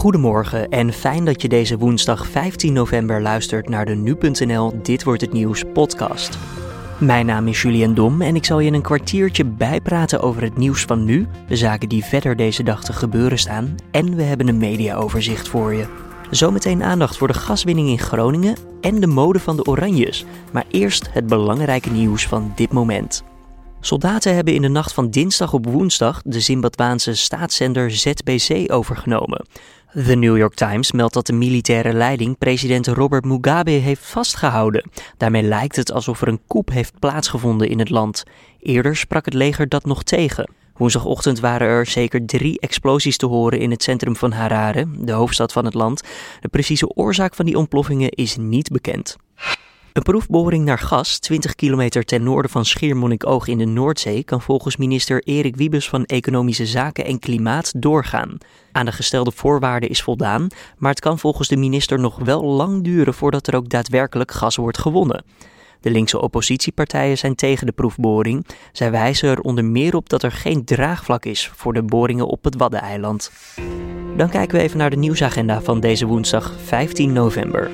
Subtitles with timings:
[0.00, 5.20] Goedemorgen en fijn dat je deze woensdag 15 november luistert naar de nu.nl Dit wordt
[5.20, 6.38] het nieuws podcast.
[6.98, 10.82] Mijn naam is Julian Dom en ik zal je een kwartiertje bijpraten over het nieuws
[10.82, 14.58] van nu, de zaken die verder deze dag te gebeuren staan en we hebben een
[14.58, 15.86] mediaoverzicht voor je.
[16.30, 21.12] Zometeen aandacht voor de gaswinning in Groningen en de mode van de Oranjes, maar eerst
[21.12, 23.24] het belangrijke nieuws van dit moment.
[23.82, 29.46] Soldaten hebben in de nacht van dinsdag op woensdag de Zimbabwaanse staatszender ZBC overgenomen.
[29.94, 34.90] The New York Times meldt dat de militaire leiding president Robert Mugabe heeft vastgehouden.
[35.16, 38.24] Daarmee lijkt het alsof er een coup heeft plaatsgevonden in het land.
[38.60, 40.50] Eerder sprak het leger dat nog tegen.
[40.76, 45.52] Woensdagochtend waren er zeker drie explosies te horen in het centrum van Harare, de hoofdstad
[45.52, 46.02] van het land.
[46.40, 49.16] De precieze oorzaak van die ontploffingen is niet bekend.
[49.92, 54.76] Een proefboring naar gas 20 kilometer ten noorden van Schiermonnikoog in de Noordzee kan volgens
[54.76, 58.38] minister Erik Wiebes van Economische Zaken en Klimaat doorgaan.
[58.72, 60.46] Aan de gestelde voorwaarden is voldaan,
[60.78, 64.56] maar het kan volgens de minister nog wel lang duren voordat er ook daadwerkelijk gas
[64.56, 65.24] wordt gewonnen.
[65.80, 68.46] De linkse oppositiepartijen zijn tegen de proefboring.
[68.72, 72.44] Zij wijzen er onder meer op dat er geen draagvlak is voor de boringen op
[72.44, 73.32] het Waddeneiland.
[74.16, 77.70] Dan kijken we even naar de nieuwsagenda van deze woensdag 15 november.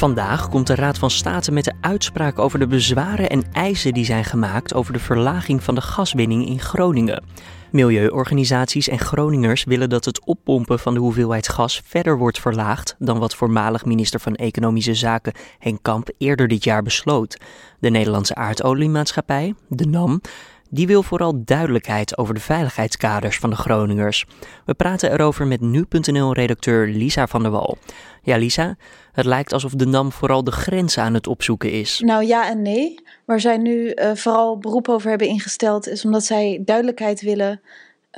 [0.00, 4.04] Vandaag komt de Raad van State met de uitspraak over de bezwaren en eisen die
[4.04, 7.24] zijn gemaakt over de verlaging van de gaswinning in Groningen.
[7.70, 13.18] Milieuorganisaties en Groningers willen dat het oppompen van de hoeveelheid gas verder wordt verlaagd dan
[13.18, 17.36] wat voormalig minister van Economische Zaken Henk Kamp eerder dit jaar besloot.
[17.78, 20.20] De Nederlandse aardoliemaatschappij, de NAM,
[20.70, 24.26] die wil vooral duidelijkheid over de veiligheidskaders van de Groningers.
[24.64, 27.78] We praten erover met nu.nl-redacteur Lisa van der Wal.
[28.22, 28.76] Ja, Lisa,
[29.12, 32.00] het lijkt alsof de NAM vooral de grenzen aan het opzoeken is.
[32.04, 32.94] Nou ja en nee.
[33.24, 37.60] Waar zij nu uh, vooral beroep over hebben ingesteld, is omdat zij duidelijkheid willen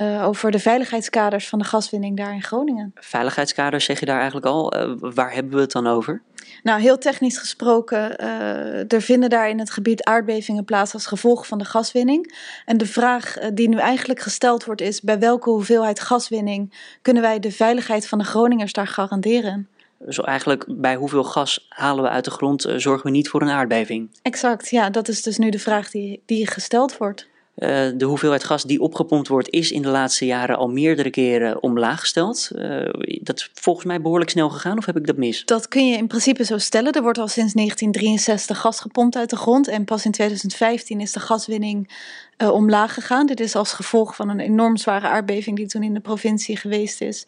[0.01, 2.91] uh, over de veiligheidskaders van de gaswinning daar in Groningen.
[2.95, 4.75] Veiligheidskaders zeg je daar eigenlijk al.
[4.75, 6.21] Uh, waar hebben we het dan over?
[6.63, 11.47] Nou, heel technisch gesproken, uh, er vinden daar in het gebied aardbevingen plaats als gevolg
[11.47, 12.35] van de gaswinning.
[12.65, 17.39] En de vraag die nu eigenlijk gesteld wordt is: bij welke hoeveelheid gaswinning kunnen wij
[17.39, 19.67] de veiligheid van de Groningers daar garanderen?
[19.99, 23.49] Dus eigenlijk bij hoeveel gas halen we uit de grond, zorgen we niet voor een
[23.49, 24.09] aardbeving?
[24.21, 27.27] Exact, ja, dat is dus nu de vraag die, die gesteld wordt.
[27.57, 31.63] Uh, de hoeveelheid gas die opgepompt wordt, is in de laatste jaren al meerdere keren
[31.63, 32.49] omlaag gesteld.
[32.55, 32.89] Uh,
[33.21, 35.45] dat is volgens mij behoorlijk snel gegaan, of heb ik dat mis?
[35.45, 36.91] Dat kun je in principe zo stellen.
[36.91, 39.67] Er wordt al sinds 1963 gas gepompt uit de grond.
[39.67, 41.89] En pas in 2015 is de gaswinning
[42.37, 43.25] uh, omlaag gegaan.
[43.25, 47.01] Dit is als gevolg van een enorm zware aardbeving die toen in de provincie geweest
[47.01, 47.25] is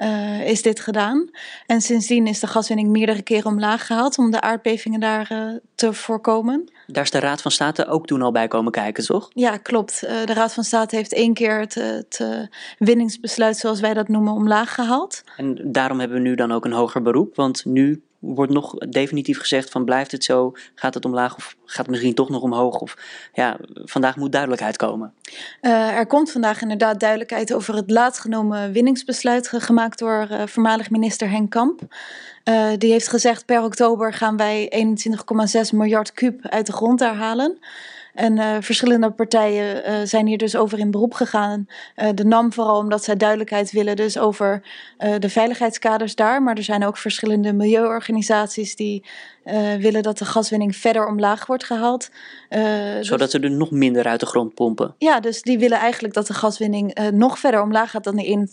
[0.00, 1.30] uh, is dit gedaan.
[1.66, 5.92] En sindsdien is de gaswinning meerdere keren omlaag gehaald om de aardbevingen daar uh, te
[5.92, 6.72] voorkomen.
[6.86, 9.30] Daar is de Raad van State ook toen al bij komen kijken, toch?
[9.34, 10.02] Ja, klopt.
[10.04, 14.32] Uh, de Raad van State heeft één keer het, het winningsbesluit, zoals wij dat noemen,
[14.32, 15.22] omlaag gehaald.
[15.36, 19.38] En daarom hebben we nu dan ook een hoger beroep, want nu wordt nog definitief
[19.38, 22.80] gezegd van blijft het zo, gaat het omlaag of gaat het misschien toch nog omhoog?
[22.80, 22.96] Of
[23.32, 25.14] ja, vandaag moet duidelijkheid komen.
[25.60, 30.90] Uh, er komt vandaag inderdaad duidelijkheid over het laatst genomen winningsbesluit gemaakt door uh, voormalig
[30.90, 31.80] minister Henk Kamp.
[32.44, 34.86] Uh, die heeft gezegd per oktober gaan wij
[35.56, 37.58] 21,6 miljard kuub uit de grond herhalen.
[38.20, 41.66] En uh, verschillende partijen uh, zijn hier dus over in beroep gegaan.
[41.96, 44.62] Uh, de NAM vooral omdat zij duidelijkheid willen dus over
[45.18, 46.42] de veiligheidskaders daar.
[46.42, 49.04] Maar er zijn ook verschillende milieuorganisaties die
[49.78, 52.10] willen dat de gaswinning verder omlaag wordt gehaald.
[53.00, 54.94] Zodat ze er nog minder uit de grond pompen?
[54.98, 58.48] Ja, dus die willen eigenlijk dat de gaswinning nog verder omlaag gaat dan die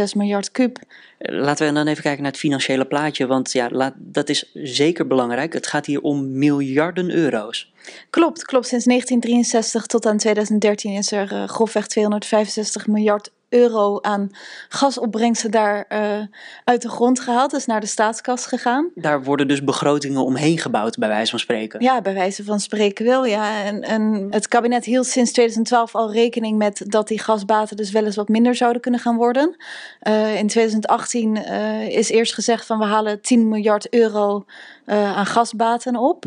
[0.00, 0.78] 21,6 miljard kuub.
[1.18, 5.06] Laten we dan even kijken naar het financiële plaatje, want ja, laat, dat is zeker
[5.06, 5.52] belangrijk.
[5.52, 7.72] Het gaat hier om miljarden euro's.
[8.10, 8.66] Klopt, klopt.
[8.66, 14.30] Sinds 1963 tot aan 2013 is er uh, grofweg 265 miljard euro aan
[14.68, 16.22] gasopbrengsten daar uh,
[16.64, 18.90] uit de grond gehaald, is naar de staatskas gegaan.
[18.94, 21.82] Daar worden dus begrotingen omheen gebouwd, bij wijze van spreken.
[21.82, 23.64] Ja, bij wijze van spreken wel, ja.
[23.64, 28.04] En, en het kabinet hield sinds 2012 al rekening met dat die gasbaten dus wel
[28.04, 29.56] eens wat minder zouden kunnen gaan worden.
[30.02, 34.44] Uh, in 2018 uh, is eerst gezegd van we halen 10 miljard euro
[34.86, 36.24] aan gasbaten op.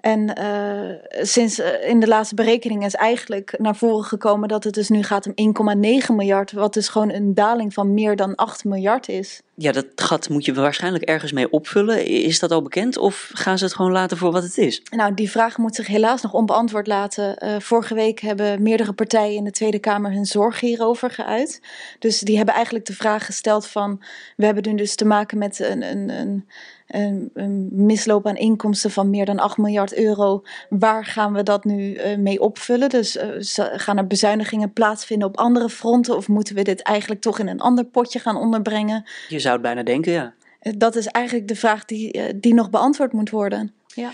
[0.00, 4.74] En uh, sinds uh, in de laatste berekening is eigenlijk naar voren gekomen dat het
[4.74, 8.64] dus nu gaat om 1,9 miljard, wat dus gewoon een daling van meer dan 8
[8.64, 9.42] miljard is.
[9.62, 12.06] Ja, dat gat moet je waarschijnlijk ergens mee opvullen.
[12.06, 14.82] Is dat al bekend of gaan ze het gewoon laten voor wat het is?
[14.90, 17.44] Nou, die vraag moet zich helaas nog onbeantwoord laten.
[17.44, 21.60] Uh, vorige week hebben meerdere partijen in de Tweede Kamer hun zorg hierover geuit.
[21.98, 24.02] Dus die hebben eigenlijk de vraag gesteld van...
[24.36, 26.44] we hebben nu dus te maken met een, een, een
[26.90, 30.42] een, misloop aan inkomsten van meer dan 8 miljard euro.
[30.68, 32.88] Waar gaan we dat nu uh, mee opvullen?
[32.88, 33.24] Dus uh,
[33.72, 36.16] gaan er bezuinigingen plaatsvinden op andere fronten?
[36.16, 39.04] Of moeten we dit eigenlijk toch in een ander potje gaan onderbrengen?
[39.28, 40.34] Je zou het bijna denken, ja.
[40.62, 43.72] Uh, dat is eigenlijk de vraag die, die nog beantwoord moet worden.
[43.86, 44.10] Ja.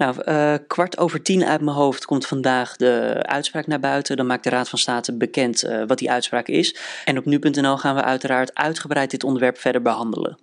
[0.00, 4.16] Nou, uh, kwart over tien uit mijn hoofd komt vandaag de uitspraak naar buiten.
[4.16, 6.76] Dan maakt de Raad van State bekend uh, wat die uitspraak is.
[7.04, 10.38] En op nu.nl gaan we uiteraard uitgebreid dit onderwerp verder behandelen.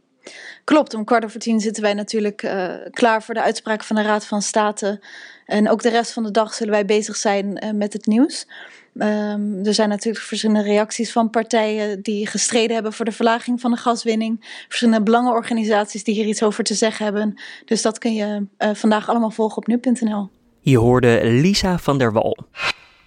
[0.63, 4.01] Klopt, om kwart over tien zitten wij natuurlijk uh, klaar voor de uitspraak van de
[4.01, 4.99] Raad van State.
[5.47, 8.47] En ook de rest van de dag zullen wij bezig zijn uh, met het nieuws.
[8.94, 13.71] Um, er zijn natuurlijk verschillende reacties van partijen die gestreden hebben voor de verlaging van
[13.71, 14.63] de gaswinning.
[14.67, 17.41] Verschillende belangenorganisaties die hier iets over te zeggen hebben.
[17.65, 20.29] Dus dat kun je uh, vandaag allemaal volgen op nu.nl.
[20.59, 22.38] Je hoorde Lisa van der Wal.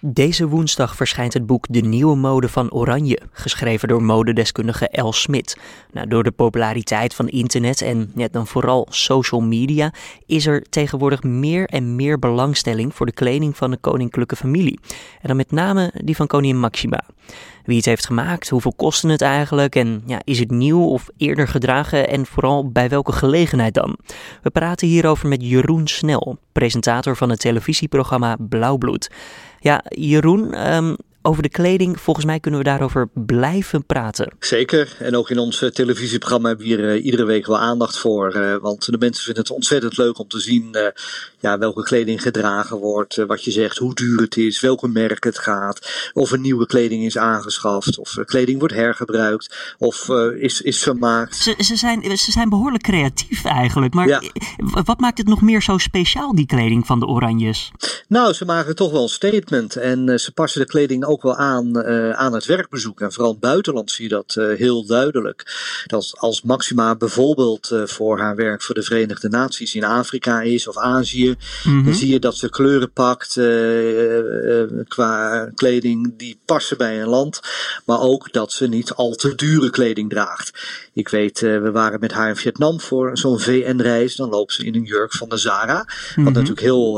[0.03, 5.57] Deze woensdag verschijnt het boek De Nieuwe Mode van Oranje, geschreven door modedeskundige El Smit.
[5.91, 9.93] Nou, door de populariteit van internet en ja, dan vooral social media
[10.25, 14.79] is er tegenwoordig meer en meer belangstelling voor de kleding van de koninklijke familie.
[15.21, 17.03] En dan met name die van koningin Maxima.
[17.63, 21.47] Wie het heeft gemaakt, hoeveel kostte het eigenlijk en ja, is het nieuw of eerder
[21.47, 23.97] gedragen en vooral bij welke gelegenheid dan?
[24.41, 29.11] We praten hierover met Jeroen Snel, presentator van het televisieprogramma Blauwbloed.
[29.59, 34.33] Ja, Jeroen, um, over de kleding, volgens mij kunnen we daarover blijven praten.
[34.39, 38.35] Zeker, en ook in ons televisieprogramma hebben we hier uh, iedere week wel aandacht voor.
[38.35, 40.87] Uh, want de mensen vinden het ontzettend leuk om te zien uh,
[41.39, 45.39] ja, welke kleding gedragen wordt, wat je zegt, hoe duur het is, welke merk het
[45.39, 50.09] gaat, of er nieuwe kleding is aangeschaft, of kleding wordt hergebruikt, of
[50.39, 51.35] is, is vermaakt.
[51.35, 54.21] Ze, ze, zijn, ze zijn behoorlijk creatief eigenlijk, maar ja.
[54.83, 57.71] wat maakt het nog meer zo speciaal, die kleding van de Oranjes?
[58.07, 61.77] Nou, ze maken toch wel een statement en ze passen de kleding ook wel aan,
[61.77, 63.01] uh, aan het werkbezoek.
[63.01, 65.43] En vooral in het buitenland zie je dat uh, heel duidelijk.
[65.85, 70.67] Dat als Maxima bijvoorbeeld uh, voor haar werk voor de Verenigde Naties in Afrika is
[70.67, 71.83] of Azië, mm-hmm.
[71.83, 73.33] dan zie je dat ze kleuren pakt
[74.87, 77.39] qua kleding die passen bij een land.
[77.85, 80.51] Maar ook dat ze niet al te dure kleding draagt.
[80.93, 84.15] Ik weet, we waren met haar in Vietnam voor zo'n VN-reis.
[84.15, 85.77] Dan loopt ze in een jurk van de Zara.
[85.77, 86.33] Wat mm-hmm.
[86.33, 86.93] natuurlijk heel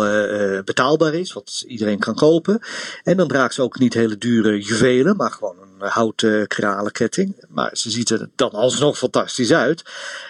[0.64, 2.60] betaalbaar is, wat iedereen kan kopen.
[3.04, 7.46] En dan draagt ze ook niet hele dure juwelen, maar gewoon een houten kralenketting.
[7.50, 9.84] Maar ze ziet er dan alsnog fantastisch uit.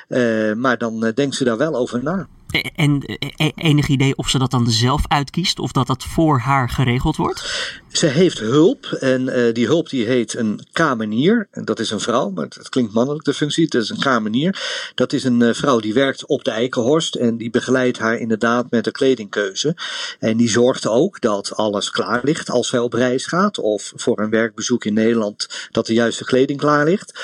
[0.07, 2.27] Uh, maar dan uh, denkt ze daar wel over na.
[2.75, 6.69] En e-, enig idee of ze dat dan zelf uitkiest of dat dat voor haar
[6.69, 7.71] geregeld wordt?
[7.91, 11.47] Ze heeft hulp en uh, die hulp die heet een kamenier.
[11.51, 13.63] Dat is een vrouw, maar het klinkt mannelijk de functie.
[13.63, 14.61] Het is een kamenier.
[14.95, 18.83] Dat is een vrouw die werkt op de Eikenhorst en die begeleidt haar inderdaad met
[18.83, 19.75] de kledingkeuze.
[20.19, 24.19] En die zorgt ook dat alles klaar ligt als zij op reis gaat of voor
[24.19, 27.19] een werkbezoek in Nederland dat de juiste kleding klaar ligt.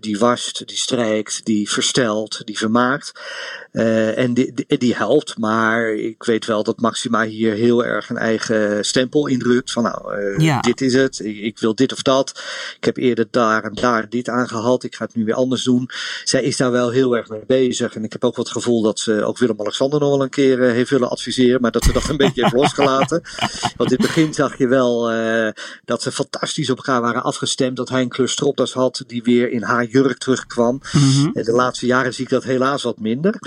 [0.00, 3.12] Die wast, die strijkt, die verstelt, die vermaakt.
[4.22, 8.16] En die, die, die, helpt, maar ik weet wel dat Maxima hier heel erg een
[8.16, 9.72] eigen stempel indrukt.
[9.72, 10.60] Van nou, uh, ja.
[10.60, 12.42] dit is het, ik, ik, wil dit of dat.
[12.76, 15.88] Ik heb eerder daar en daar dit aangehaald, ik ga het nu weer anders doen.
[16.24, 17.94] Zij is daar wel heel erg mee bezig.
[17.94, 20.58] En ik heb ook wat het gevoel dat ze ook Willem-Alexander nog wel een keer
[20.58, 23.22] uh, heeft willen adviseren, maar dat ze dat een beetje heeft losgelaten.
[23.76, 25.10] Want in het begin zag je wel
[25.84, 27.76] dat ze fantastisch op elkaar waren afgestemd.
[27.76, 30.80] Dat hij een kleur stropdas had die weer in haar jurk terugkwam.
[30.92, 31.32] Mm-hmm.
[31.32, 33.38] De laatste jaren zie ik dat helaas wat minder.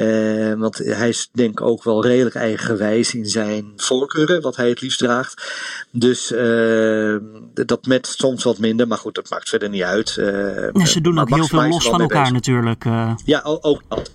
[0.00, 4.68] Uh, want hij is denk ik ook wel redelijk eigenwijs in zijn voorkeuren, wat hij
[4.68, 5.52] het liefst draagt.
[5.90, 7.16] Dus uh,
[7.52, 10.16] dat met soms wat minder, maar goed, dat maakt verder niet uit.
[10.18, 12.34] Uh, ze doen ook heel veel los van elkaar bezig.
[12.34, 12.84] natuurlijk.
[13.24, 14.12] Ja, ook dat.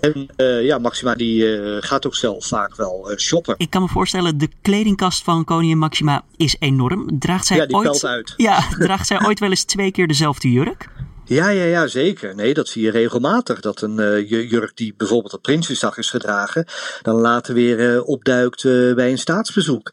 [0.00, 0.28] En
[0.64, 3.54] ja, Maxima die gaat ook zelf vaak wel shoppen.
[3.58, 7.18] Ik kan me voorstellen, de kledingkast van koningin Maxima is enorm.
[7.18, 8.34] Draagt zij ja, die ooit, uit.
[8.36, 10.88] Ja, draagt zij ooit wel eens twee keer dezelfde jurk?
[11.26, 12.34] Ja, ja, ja, zeker.
[12.34, 13.60] Nee, dat zie je regelmatig.
[13.60, 16.66] Dat een uh, jurk die bijvoorbeeld op Prinsjesdag is gedragen,
[17.02, 19.92] dan later weer uh, opduikt uh, bij een staatsbezoek.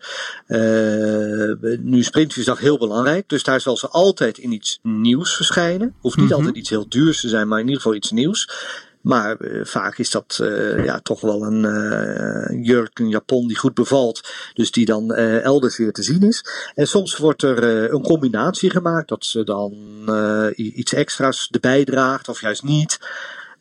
[1.81, 5.95] nu is Prinsjesdag heel belangrijk, dus daar zal ze altijd in iets nieuws verschijnen.
[5.99, 6.39] Hoeft niet mm -hmm.
[6.39, 8.49] altijd iets heel duurs te zijn, maar in ieder geval iets nieuws.
[9.01, 13.57] Maar uh, vaak is dat uh, ja, toch wel een uh, jurk, een japon die
[13.57, 14.29] goed bevalt.
[14.53, 16.45] Dus die dan elders weer te zien is.
[16.75, 19.09] En soms wordt er een combinatie gemaakt.
[19.09, 19.73] Dat ze dan
[20.55, 22.99] iets extra's erbij draagt of juist niet.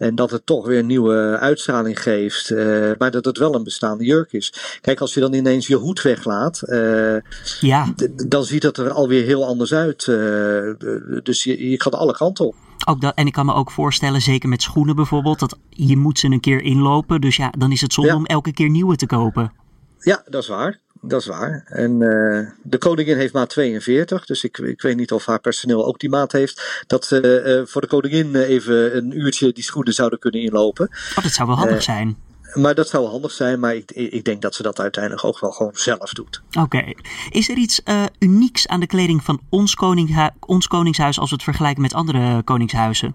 [0.00, 2.50] En dat het toch weer een nieuwe uitstraling geeft.
[2.50, 4.78] Uh, maar dat het wel een bestaande jurk is.
[4.80, 6.62] Kijk, als je dan ineens je hoed weglaat.
[6.64, 7.16] Uh,
[7.60, 7.94] ja.
[8.26, 10.06] Dan ziet het er alweer heel anders uit.
[10.06, 10.74] Uh,
[11.22, 12.54] dus je, je gaat alle kanten op.
[12.86, 16.18] Ook dat, en ik kan me ook voorstellen, zeker met schoenen bijvoorbeeld, dat je moet
[16.18, 17.20] ze een keer inlopen.
[17.20, 19.52] Dus ja, dan is het zonde om elke keer nieuwe te kopen.
[19.98, 20.78] Ja, dat is waar.
[21.02, 21.62] Dat is waar.
[21.66, 25.86] En uh, de koningin heeft maat 42, dus ik, ik weet niet of haar personeel
[25.86, 26.84] ook die maat heeft.
[26.86, 30.88] Dat ze uh, voor de koningin even een uurtje die schoenen zouden kunnen inlopen.
[31.16, 32.16] Oh, dat zou wel handig zijn.
[32.54, 35.50] Maar dat zou handig zijn, maar ik, ik denk dat ze dat uiteindelijk ook wel
[35.50, 36.42] gewoon zelf doet.
[36.58, 36.92] Oké.
[37.30, 41.34] Is er iets uh, unieks aan de kleding van ons, koning, ons koningshuis als we
[41.34, 43.14] het vergelijken met andere koningshuizen?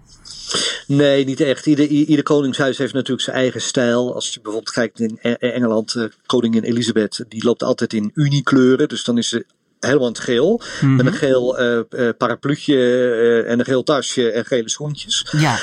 [0.86, 1.66] Nee, niet echt.
[1.66, 4.14] Ieder, ieder koningshuis heeft natuurlijk zijn eigen stijl.
[4.14, 8.88] Als je bijvoorbeeld kijkt in Engeland, uh, koningin Elisabeth, die loopt altijd in uniekleuren.
[8.88, 9.46] Dus dan is ze
[9.80, 10.50] helemaal in het geel.
[10.52, 10.96] Mm -hmm.
[10.96, 15.26] Met een geel uh, uh, parapluutje uh, en een geel tasje en gele schoentjes.
[15.30, 15.58] Ja.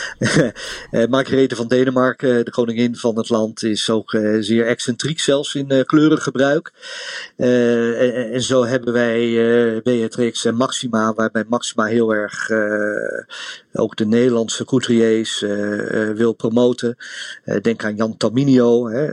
[1.09, 6.71] Margarethe van Denemarken, de koningin van het land, is ook zeer excentriek, zelfs in kleurengebruik.
[7.37, 12.49] En, en, zo hebben wij Beatrix en Maxima, waarbij Maxima heel erg
[13.73, 15.39] ook de Nederlandse couturiers
[16.15, 16.97] wil promoten.
[17.61, 18.89] denk aan Jan Taminio.
[18.89, 19.05] Hè.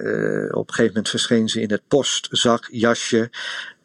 [0.50, 3.30] op een gegeven moment verscheen ze in het postzakjasje.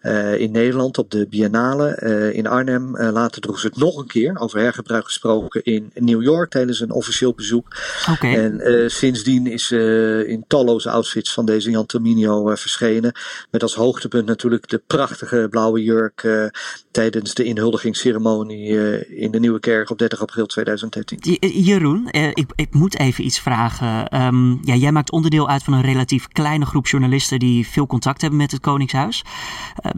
[0.05, 2.95] Uh, in Nederland op de Biennale uh, in Arnhem.
[2.95, 6.79] Uh, later droeg ze het nog een keer, over hergebruik gesproken, in New York tijdens
[6.79, 7.77] een officieel bezoek.
[8.11, 8.35] Okay.
[8.35, 13.11] En sindsdien is ze in talloze outfits van deze Jan Terminio verschenen.
[13.51, 16.49] Met als hoogtepunt natuurlijk de prachtige blauwe jurk
[16.91, 18.67] tijdens de inhuldigingsceremonie
[19.15, 21.39] in de Nieuwe Kerk op 30 april 2013.
[21.39, 24.21] Jeroen, ik, ik, moet even iets vragen.
[24.23, 28.21] Um, ja, jij maakt onderdeel uit van een relatief kleine groep journalisten die veel contact
[28.21, 29.23] hebben met het Koningshuis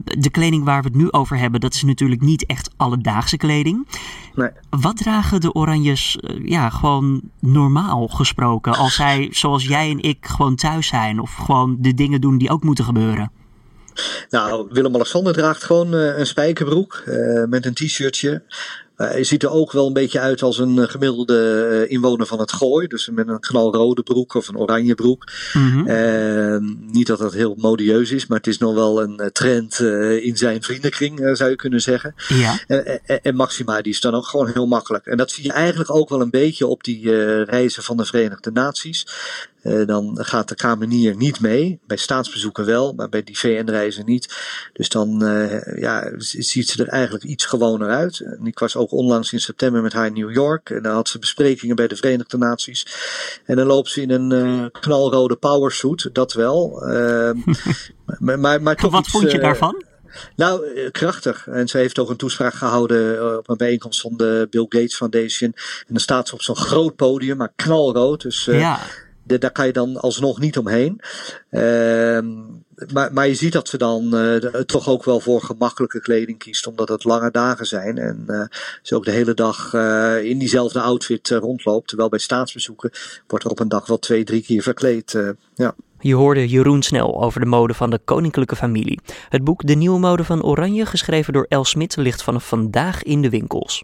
[0.03, 3.87] de kleding waar we het nu over hebben, dat is natuurlijk niet echt alledaagse kleding.
[4.35, 4.49] Nee.
[4.69, 10.55] Wat dragen de Oranjes ja, gewoon normaal gesproken als zij, zoals jij en ik, gewoon
[10.55, 13.31] thuis zijn of gewoon de dingen doen die ook moeten gebeuren?
[14.29, 18.43] Nou, Willem-Alexander draagt gewoon uh, een spijkerbroek uh, met een t-shirtje.
[18.97, 22.39] Uh, hij ziet er ook wel een beetje uit als een gemiddelde uh, inwoner van
[22.39, 22.87] het gooi.
[22.87, 25.23] Dus met een knalrode broek of een oranje broek.
[25.53, 25.87] Mm -hmm.
[25.87, 29.79] uh, niet dat dat heel modieus is, maar het is nog wel een trend
[30.21, 32.15] in zijn vriendenkring, zou je kunnen zeggen.
[32.27, 32.59] Ja.
[32.67, 35.05] En, en Maxima, die is dan ook gewoon heel makkelijk.
[35.05, 38.51] En dat zie je eigenlijk ook wel een beetje op die reizen van de Verenigde
[38.51, 39.05] Naties.
[39.67, 41.79] Uh, dan gaat de kamenier niet mee.
[41.87, 44.35] Bij staatsbezoeken wel, maar bij die VN-reizen niet.
[44.73, 48.19] Dus dan uh, ja, ziet ze er eigenlijk iets gewoner uit.
[48.19, 50.69] En ik was ook onlangs in september met haar in New York.
[50.69, 52.85] En dan had ze besprekingen bij de Verenigde Naties.
[53.45, 56.69] En dan loopt ze in een uh, knalrode powersuit, dat wel.
[58.19, 59.83] maar, maar, maar toch Wat iets, vond je daarvan?
[60.35, 61.47] Nou, krachtig.
[61.47, 65.51] En ze heeft ook een toespraak gehouden op een bijeenkomst van de Bill Gates Foundation.
[65.55, 68.21] En dan staat ze op zo'n groot podium, maar knalrood.
[68.21, 68.79] Dus ja
[69.27, 71.01] de, daar kan je dan alsnog niet omheen.
[71.51, 72.19] Uh,
[72.93, 76.67] maar, maar je ziet dat ze dan uh, toch ook wel voor gemakkelijke kleding kiest,
[76.67, 77.97] omdat het lange dagen zijn.
[77.97, 78.41] En uh,
[78.81, 81.87] ze ook de hele dag uh, in diezelfde outfit rondloopt.
[81.87, 82.91] Terwijl bij staatsbezoeken
[83.27, 85.17] wordt er op een dag wel twee, drie keer verkleed.
[85.55, 85.75] ja.
[85.99, 88.99] Je hoorde Jeroen Snel over de mode van de koninklijke familie.
[89.29, 93.21] Het boek De Nieuwe Mode van Oranje, geschreven door El Smit, ligt vanaf vandaag in
[93.21, 93.83] de winkels.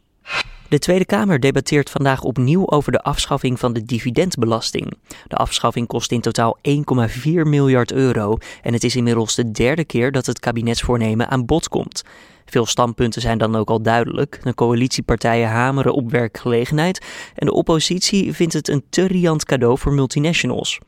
[0.74, 4.94] De Tweede Kamer debatteert vandaag opnieuw over de afschaffing van de dividendbelasting.
[5.28, 10.12] De afschaffing kost in totaal 1,4 miljard euro en het is inmiddels de derde keer
[10.12, 12.04] dat het kabinetsvoornemen aan bod komt.
[12.46, 14.40] Veel standpunten zijn dan ook al duidelijk.
[14.44, 19.94] De coalitiepartijen hameren op werkgelegenheid en de oppositie vindt het een te riant cadeau voor
[19.94, 20.80] multinationals.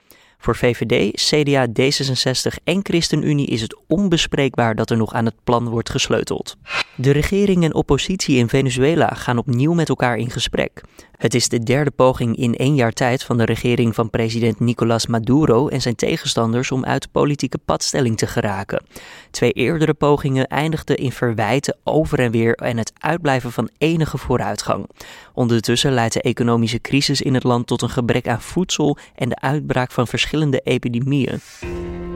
[0.46, 5.70] Voor VVD, CDA, D66 en ChristenUnie is het onbespreekbaar dat er nog aan het plan
[5.70, 6.58] wordt gesleuteld.
[6.96, 10.82] De regering en oppositie in Venezuela gaan opnieuw met elkaar in gesprek.
[11.18, 15.08] Het is de derde poging in één jaar tijd van de regering van president Nicolás
[15.08, 18.84] Maduro en zijn tegenstanders om uit politieke padstelling te geraken.
[19.32, 24.90] Twee eerdere pogingen eindigden in verwijten over en weer en het uitblijven van enige vooruitgang.
[25.34, 29.40] Ondertussen leidt de economische crisis in het land tot een gebrek aan voedsel en de
[29.40, 31.40] uitbraak van verschillende epidemieën.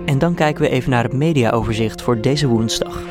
[0.05, 3.01] En dan kijken we even naar het mediaoverzicht voor deze woensdag.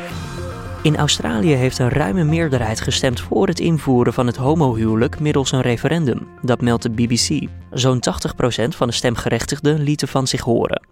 [0.83, 5.61] In Australië heeft een ruime meerderheid gestemd voor het invoeren van het homohuwelijk middels een
[5.61, 6.29] referendum.
[6.43, 7.49] Dat meldt de BBC.
[7.71, 10.83] Zo'n 80% van de stemgerechtigden lieten van zich horen.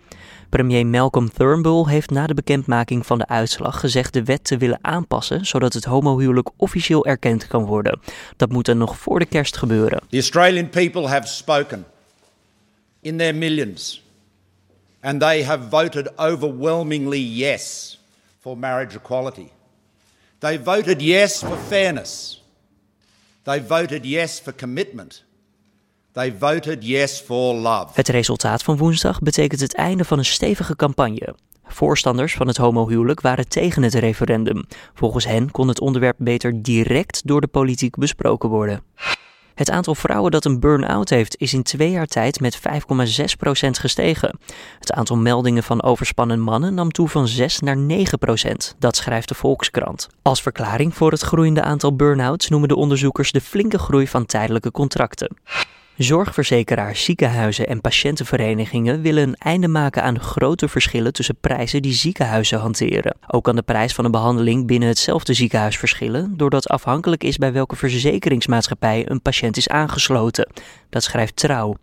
[0.48, 4.78] Premier Malcolm Turnbull heeft na de bekendmaking van de uitslag gezegd de wet te willen
[4.80, 8.00] aanpassen zodat het homohuwelijk officieel erkend kan worden.
[8.36, 10.02] Dat moet dan nog voor de kerst gebeuren.
[10.08, 11.84] The Australian people have spoken
[13.00, 14.02] in their millions
[15.00, 17.98] and they have voted overwhelmingly yes
[18.40, 19.46] for marriage equality.
[20.38, 22.42] They voted yes for fairness.
[23.42, 25.24] They voted yes for commitment.
[26.12, 27.86] They voted yes for love.
[27.92, 31.34] Het resultaat van woensdag betekent het einde van een stevige campagne.
[31.64, 34.64] Voorstanders van het homohuwelijk waren tegen het referendum.
[34.94, 38.82] Volgens hen kon het onderwerp beter direct door de politiek besproken worden.
[39.56, 42.62] Het aantal vrouwen dat een burn-out heeft is in twee jaar tijd met 5,6%
[43.70, 44.38] gestegen.
[44.78, 48.76] Het aantal meldingen van overspannen mannen nam toe van 6 naar 9%.
[48.78, 50.08] Dat schrijft de Volkskrant.
[50.22, 54.70] Als verklaring voor het groeiende aantal burn-outs noemen de onderzoekers de flinke groei van tijdelijke
[54.70, 55.36] contracten.
[55.96, 62.58] Zorgverzekeraars, ziekenhuizen en patiëntenverenigingen willen een einde maken aan grote verschillen tussen prijzen die ziekenhuizen
[62.58, 63.16] hanteren.
[63.26, 67.52] Ook kan de prijs van een behandeling binnen hetzelfde ziekenhuis verschillen, doordat afhankelijk is bij
[67.52, 70.48] welke verzekeringsmaatschappij een patiënt is aangesloten.
[70.90, 71.76] Dat schrijft Trouw.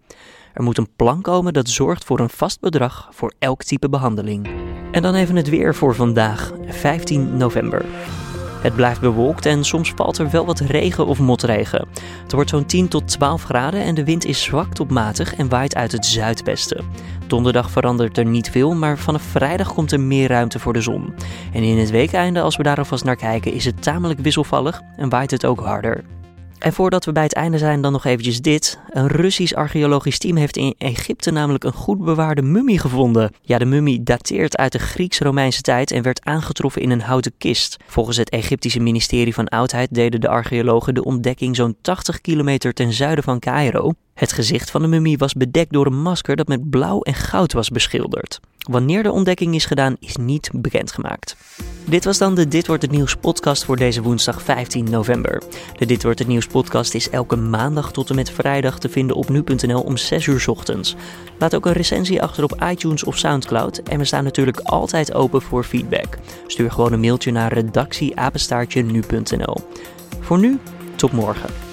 [0.53, 4.49] Er moet een plan komen dat zorgt voor een vast bedrag voor elk type behandeling.
[4.91, 7.85] En dan even het weer voor vandaag, 15 november.
[8.63, 11.87] Het blijft bewolkt en soms valt er wel wat regen of motregen.
[12.23, 15.49] Het wordt zo'n 10 tot 12 graden en de wind is zwak tot matig en
[15.49, 16.85] waait uit het zuidwesten.
[17.27, 21.13] Donderdag verandert er niet veel, maar vanaf vrijdag komt er meer ruimte voor de zon.
[21.53, 25.09] En in het weekeinde, als we daar alvast naar kijken, is het tamelijk wisselvallig en
[25.09, 26.03] waait het ook harder.
[26.59, 28.79] En voordat we bij het einde zijn, dan nog eventjes dit.
[28.89, 33.31] Een Russisch archeologisch team heeft in Egypte namelijk een goed bewaarde mummie gevonden.
[33.41, 37.77] Ja, de mummie dateert uit de Grieks-Romeinse tijd en werd aangetroffen in een houten kist.
[37.87, 42.93] Volgens het Egyptische ministerie van Oudheid deden de archeologen de ontdekking zo'n 80 kilometer ten
[42.93, 43.93] zuiden van Cairo.
[44.13, 47.53] Het gezicht van de mummie was bedekt door een masker dat met blauw en goud
[47.53, 48.39] was beschilderd.
[48.57, 51.35] Wanneer de ontdekking is gedaan, is niet bekendgemaakt.
[51.85, 55.41] Dit was dan de Dit wordt het nieuws podcast voor deze woensdag 15 november.
[55.77, 59.15] De Dit wordt het nieuws podcast is elke maandag tot en met vrijdag te vinden
[59.15, 60.95] op nu.nl om 6 uur ochtends.
[61.39, 65.41] Laat ook een recensie achter op iTunes of Soundcloud en we staan natuurlijk altijd open
[65.41, 66.17] voor feedback.
[66.47, 69.57] Stuur gewoon een mailtje naar redactieapenstaartje nu.nl.
[70.19, 70.59] Voor nu,
[70.95, 71.72] tot morgen.